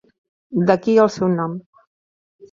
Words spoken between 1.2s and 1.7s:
nom.